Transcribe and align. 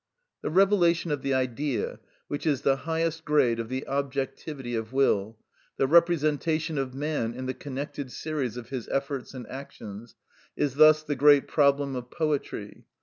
The 0.41 0.49
revelation 0.49 1.11
of 1.11 1.21
the 1.21 1.35
Idea, 1.35 1.99
which 2.27 2.47
is 2.47 2.61
the 2.61 2.75
highest 2.89 3.23
grade 3.23 3.59
of 3.59 3.69
the 3.69 3.85
objectivity 3.87 4.73
of 4.73 4.91
will, 4.93 5.37
the 5.77 5.85
representation 5.85 6.79
of 6.79 6.95
man 6.95 7.35
in 7.35 7.45
the 7.45 7.53
connected 7.53 8.11
series 8.11 8.57
of 8.57 8.69
his 8.69 8.89
efforts 8.89 9.35
and 9.35 9.45
actions, 9.47 10.15
is 10.57 10.73
thus 10.73 11.03
the 11.03 11.15
great 11.15 11.47
problem 11.47 11.95
of 11.95 12.09
poetry. 12.09 12.85